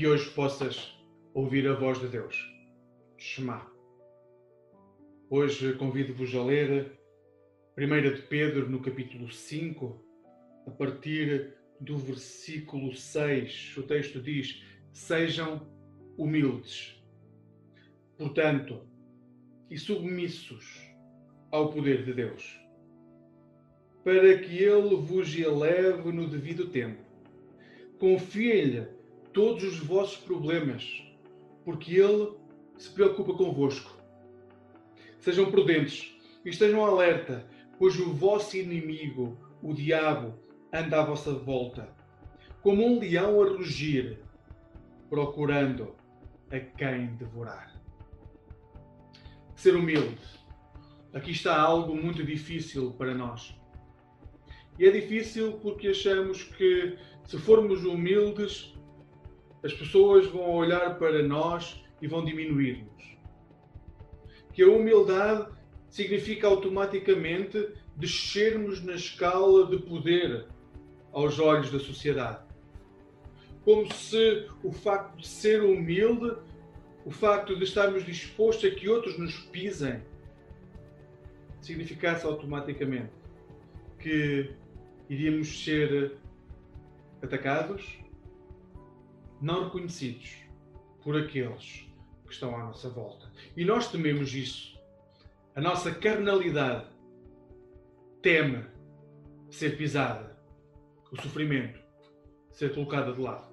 que 0.00 0.06
hoje 0.06 0.30
possas 0.30 0.98
ouvir 1.34 1.68
a 1.68 1.74
voz 1.74 2.00
de 2.00 2.08
Deus. 2.08 2.34
Shema. 3.18 3.70
Hoje 5.28 5.74
convido-vos 5.74 6.34
a 6.34 6.42
ler 6.42 6.98
1 7.76 8.14
de 8.14 8.22
Pedro, 8.22 8.66
no 8.66 8.80
capítulo 8.80 9.30
5, 9.30 10.02
a 10.66 10.70
partir 10.70 11.54
do 11.78 11.98
versículo 11.98 12.94
6. 12.94 13.76
O 13.76 13.82
texto 13.82 14.22
diz: 14.22 14.64
Sejam 14.90 15.68
humildes, 16.16 16.98
portanto, 18.16 18.80
e 19.68 19.76
submissos 19.76 20.80
ao 21.50 21.70
poder 21.70 22.06
de 22.06 22.14
Deus, 22.14 22.58
para 24.02 24.38
que 24.38 24.64
Ele 24.64 24.96
vos 24.96 25.28
eleve 25.38 26.10
no 26.10 26.26
devido 26.26 26.70
tempo. 26.70 27.04
Confiem-lhe 27.98 28.98
todos 29.32 29.62
os 29.64 29.78
vossos 29.78 30.18
problemas, 30.18 31.02
porque 31.64 31.96
Ele 31.96 32.32
se 32.78 32.90
preocupa 32.90 33.34
convosco. 33.34 33.98
Sejam 35.18 35.50
prudentes 35.50 36.14
e 36.44 36.50
estejam 36.50 36.84
alerta, 36.84 37.46
pois 37.78 37.98
o 37.98 38.12
vosso 38.12 38.56
inimigo, 38.56 39.36
o 39.62 39.74
diabo, 39.74 40.34
anda 40.72 41.00
à 41.00 41.04
vossa 41.04 41.32
volta, 41.32 41.88
como 42.62 42.86
um 42.86 42.98
leão 42.98 43.42
a 43.42 43.48
rugir, 43.48 44.18
procurando 45.08 45.94
a 46.50 46.58
quem 46.58 47.14
devorar. 47.16 47.74
Ser 49.54 49.74
humilde. 49.74 50.18
Aqui 51.12 51.32
está 51.32 51.60
algo 51.60 51.94
muito 51.94 52.24
difícil 52.24 52.92
para 52.92 53.14
nós. 53.14 53.54
E 54.78 54.86
é 54.86 54.90
difícil 54.90 55.54
porque 55.54 55.88
achamos 55.88 56.44
que 56.44 56.96
se 57.26 57.36
formos 57.38 57.84
humildes, 57.84 58.72
as 59.62 59.72
pessoas 59.72 60.26
vão 60.26 60.50
olhar 60.50 60.98
para 60.98 61.22
nós 61.22 61.84
e 62.00 62.06
vão 62.06 62.24
diminuir-nos. 62.24 63.16
Que 64.52 64.62
a 64.62 64.68
humildade 64.68 65.50
significa 65.88 66.46
automaticamente 66.46 67.68
descermos 67.96 68.82
na 68.82 68.94
escala 68.94 69.66
de 69.66 69.78
poder 69.78 70.46
aos 71.12 71.38
olhos 71.38 71.70
da 71.70 71.78
sociedade. 71.78 72.44
Como 73.64 73.92
se 73.92 74.48
o 74.62 74.72
facto 74.72 75.18
de 75.18 75.28
ser 75.28 75.62
humilde, 75.62 76.36
o 77.04 77.10
facto 77.10 77.56
de 77.56 77.64
estarmos 77.64 78.04
dispostos 78.04 78.70
a 78.70 78.74
que 78.74 78.88
outros 78.88 79.18
nos 79.18 79.34
pisem, 79.34 80.02
significasse 81.60 82.24
automaticamente 82.24 83.12
que 83.98 84.50
iríamos 85.08 85.62
ser 85.62 86.16
atacados, 87.22 87.98
não 89.40 89.64
reconhecidos 89.64 90.36
por 91.02 91.16
aqueles 91.16 91.86
que 92.26 92.32
estão 92.32 92.54
à 92.54 92.64
nossa 92.64 92.88
volta. 92.88 93.30
E 93.56 93.64
nós 93.64 93.90
tememos 93.90 94.34
isso. 94.34 94.78
A 95.54 95.60
nossa 95.60 95.92
carnalidade 95.92 96.86
teme 98.22 98.64
ser 99.50 99.76
pisada, 99.76 100.38
o 101.10 101.20
sofrimento 101.20 101.80
ser 102.52 102.74
colocada 102.74 103.12
de 103.12 103.20
lado. 103.20 103.50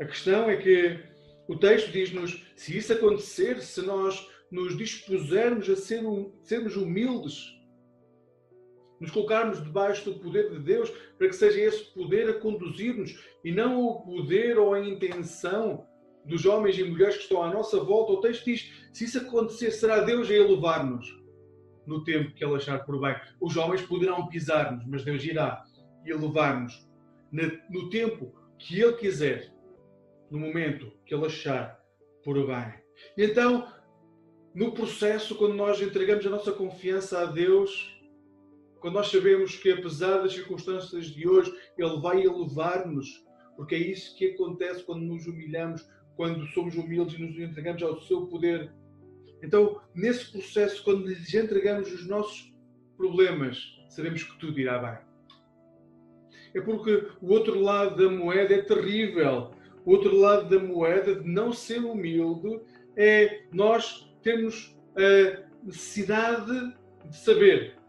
A 0.00 0.04
questão 0.04 0.50
é 0.50 0.56
que 0.56 0.98
o 1.46 1.56
texto 1.56 1.90
diz-nos: 1.90 2.44
se 2.56 2.76
isso 2.76 2.92
acontecer, 2.92 3.60
se 3.60 3.82
nós 3.82 4.28
nos 4.50 4.76
dispusermos 4.76 5.68
a 5.70 5.76
ser, 5.76 6.02
sermos 6.42 6.76
humildes, 6.76 7.54
nos 9.02 9.10
colocarmos 9.10 9.60
debaixo 9.60 10.08
do 10.08 10.20
poder 10.20 10.48
de 10.48 10.60
Deus, 10.60 10.88
para 11.18 11.26
que 11.26 11.34
seja 11.34 11.60
esse 11.60 11.82
poder 11.92 12.30
a 12.30 12.34
conduzir-nos 12.34 13.20
e 13.44 13.50
não 13.50 13.84
o 13.84 14.00
poder 14.00 14.56
ou 14.56 14.74
a 14.74 14.80
intenção 14.80 15.84
dos 16.24 16.46
homens 16.46 16.78
e 16.78 16.84
mulheres 16.84 17.16
que 17.16 17.22
estão 17.22 17.42
à 17.42 17.52
nossa 17.52 17.82
volta. 17.82 18.12
O 18.12 18.20
texto 18.20 18.44
diz: 18.44 18.72
se 18.92 19.04
isso 19.04 19.18
acontecer, 19.18 19.72
será 19.72 20.02
Deus 20.02 20.30
a 20.30 20.34
elevar-nos 20.34 21.20
no 21.84 22.04
tempo 22.04 22.32
que 22.32 22.44
Ele 22.44 22.54
achar 22.54 22.84
por 22.84 23.00
bem. 23.00 23.16
Os 23.40 23.56
homens 23.56 23.82
poderão 23.82 24.28
pisar-nos, 24.28 24.86
mas 24.86 25.04
Deus 25.04 25.24
irá 25.24 25.64
elevar-nos 26.06 26.88
no 27.32 27.90
tempo 27.90 28.32
que 28.56 28.80
Ele 28.80 28.92
quiser, 28.92 29.52
no 30.30 30.38
momento 30.38 30.92
que 31.04 31.12
Ele 31.12 31.26
achar 31.26 31.76
por 32.22 32.36
bem. 32.46 32.72
E 33.16 33.24
então, 33.24 33.66
no 34.54 34.70
processo, 34.70 35.34
quando 35.34 35.54
nós 35.54 35.82
entregamos 35.82 36.24
a 36.24 36.30
nossa 36.30 36.52
confiança 36.52 37.18
a 37.18 37.24
Deus, 37.26 38.00
quando 38.82 38.94
nós 38.94 39.12
sabemos 39.12 39.54
que 39.54 39.70
apesar 39.70 40.18
das 40.18 40.34
circunstâncias 40.34 41.06
de 41.06 41.28
hoje, 41.28 41.54
Ele 41.78 42.00
vai 42.00 42.20
elevar-nos, 42.20 43.24
porque 43.56 43.76
é 43.76 43.78
isso 43.78 44.16
que 44.16 44.32
acontece 44.32 44.82
quando 44.82 45.02
nos 45.02 45.24
humilhamos, 45.24 45.88
quando 46.16 46.44
somos 46.48 46.74
humildes 46.74 47.16
e 47.16 47.22
nos 47.22 47.38
entregamos 47.38 47.80
ao 47.80 48.00
seu 48.02 48.26
poder. 48.26 48.72
Então, 49.40 49.80
nesse 49.94 50.32
processo, 50.32 50.82
quando 50.82 51.06
lhes 51.06 51.32
entregamos 51.32 51.92
os 51.92 52.08
nossos 52.08 52.52
problemas, 52.96 53.62
sabemos 53.88 54.24
que 54.24 54.36
tudo 54.40 54.58
irá 54.58 54.78
bem. 54.80 54.98
É 56.52 56.60
porque 56.60 57.08
o 57.20 57.32
outro 57.32 57.60
lado 57.60 57.96
da 57.96 58.10
moeda 58.10 58.52
é 58.52 58.62
terrível. 58.62 59.52
O 59.84 59.92
outro 59.92 60.16
lado 60.16 60.48
da 60.48 60.62
moeda 60.62 61.14
de 61.14 61.28
não 61.28 61.52
ser 61.52 61.78
humilde 61.78 62.60
é 62.96 63.44
nós 63.52 64.12
termos 64.22 64.76
a 64.96 65.64
necessidade 65.64 66.74
de 67.08 67.16
saber 67.16 67.81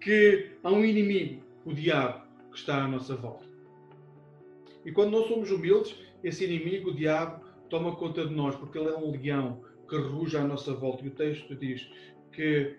que 0.00 0.52
há 0.62 0.70
um 0.70 0.84
inimigo, 0.84 1.42
o 1.64 1.72
diabo, 1.72 2.26
que 2.50 2.58
está 2.58 2.84
à 2.84 2.88
nossa 2.88 3.16
volta. 3.16 3.46
E 4.84 4.92
quando 4.92 5.10
não 5.10 5.26
somos 5.26 5.50
humildes, 5.50 5.96
esse 6.22 6.44
inimigo, 6.44 6.90
o 6.90 6.94
diabo, 6.94 7.44
toma 7.68 7.96
conta 7.96 8.26
de 8.26 8.34
nós, 8.34 8.54
porque 8.56 8.78
ele 8.78 8.88
é 8.88 8.96
um 8.96 9.10
leão 9.10 9.60
que 9.88 9.96
ruge 9.96 10.36
à 10.36 10.44
nossa 10.44 10.72
volta. 10.74 11.04
E 11.04 11.08
o 11.08 11.10
texto 11.10 11.54
diz 11.54 11.90
que 12.32 12.76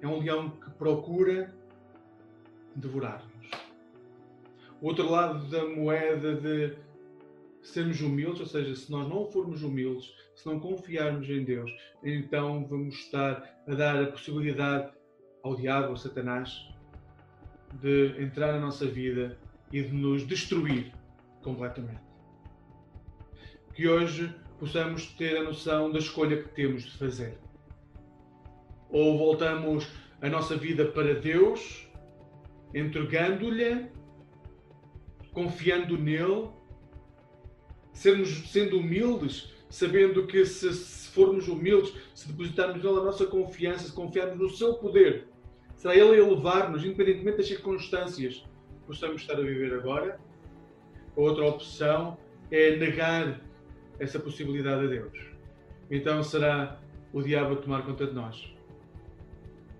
é 0.00 0.06
um 0.06 0.20
leão 0.20 0.50
que 0.50 0.70
procura 0.72 1.54
devorar-nos. 2.74 3.50
O 4.80 4.86
outro 4.86 5.10
lado 5.10 5.46
da 5.48 5.64
moeda 5.66 6.34
de 6.34 6.76
sermos 7.62 8.00
humildes, 8.00 8.40
ou 8.40 8.46
seja, 8.46 8.74
se 8.74 8.90
nós 8.90 9.08
não 9.08 9.26
formos 9.30 9.62
humildes, 9.62 10.14
se 10.34 10.46
não 10.46 10.58
confiarmos 10.58 11.28
em 11.28 11.44
Deus, 11.44 11.70
então 12.02 12.64
vamos 12.64 12.94
estar 12.94 13.62
a 13.66 13.74
dar 13.74 14.02
a 14.02 14.06
possibilidade 14.06 14.90
ao 15.42 15.56
diabo, 15.56 15.88
ao 15.88 15.96
Satanás, 15.96 16.68
de 17.80 18.22
entrar 18.22 18.52
na 18.52 18.60
nossa 18.60 18.86
vida 18.86 19.38
e 19.72 19.82
de 19.82 19.92
nos 19.92 20.26
destruir 20.26 20.92
completamente 21.42 22.10
que 23.80 23.88
hoje 23.88 24.34
possamos 24.58 25.06
ter 25.14 25.38
a 25.38 25.42
noção 25.42 25.90
da 25.90 25.98
escolha 25.98 26.42
que 26.42 26.50
temos 26.50 26.82
de 26.82 26.98
fazer. 26.98 27.38
Ou 28.90 29.16
voltamos 29.16 29.88
a 30.20 30.28
nossa 30.28 30.54
vida 30.54 30.84
para 30.84 31.14
Deus, 31.14 31.88
entregando-lhe, 32.74 33.90
confiando 35.32 35.96
nele, 35.96 36.50
sermos, 37.94 38.50
sendo 38.50 38.78
humildes, 38.78 39.50
sabendo 39.70 40.26
que 40.26 40.44
se, 40.44 40.74
se 40.74 41.08
formos 41.10 41.48
humildes, 41.48 41.94
se 42.14 42.28
depositarmos 42.28 42.82
nele 42.82 42.98
a 42.98 43.04
nossa 43.04 43.24
confiança, 43.24 43.84
se 43.84 43.92
confiarmos 43.92 44.38
no 44.38 44.50
seu 44.50 44.74
poder, 44.74 45.28
será 45.76 45.96
ele 45.96 46.20
a 46.20 46.26
elevar-nos, 46.26 46.84
independentemente 46.84 47.38
das 47.38 47.46
circunstâncias 47.46 48.44
que 48.80 48.86
possamos 48.86 49.22
estar 49.22 49.34
a 49.34 49.40
viver 49.40 49.72
agora. 49.72 50.20
A 51.16 51.20
outra 51.20 51.46
opção 51.46 52.18
é 52.50 52.76
negar 52.76 53.40
essa 53.98 54.18
possibilidade 54.18 54.84
a 54.84 54.88
Deus. 54.88 55.18
Então 55.90 56.22
será 56.22 56.80
o 57.12 57.22
diabo 57.22 57.54
a 57.54 57.56
tomar 57.56 57.84
conta 57.84 58.06
de 58.06 58.12
nós, 58.12 58.54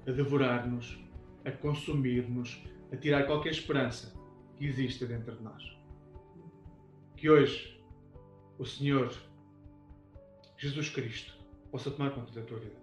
a 0.07 0.11
devorar-nos, 0.11 0.99
a 1.45 1.51
consumir-nos, 1.51 2.63
a 2.93 2.97
tirar 2.97 3.25
qualquer 3.25 3.51
esperança 3.51 4.13
que 4.57 4.67
exista 4.67 5.07
dentro 5.07 5.37
de 5.37 5.43
nós. 5.43 5.79
Que 7.17 7.31
hoje 7.31 7.81
o 8.59 8.65
Senhor 8.65 9.13
Jesus 10.61 10.91
Cristo 10.91 11.33
possa 11.71 11.91
tomar 11.91 12.11
conta 12.11 12.31
da 12.33 12.43
tua 12.43 12.59
vida. 12.59 12.77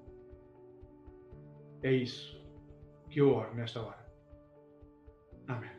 É 1.84 1.92
isso 1.92 2.44
que 3.08 3.22
eu 3.22 3.32
oro 3.32 3.54
nesta 3.54 3.80
hora. 3.80 4.04
Amém. 5.48 5.77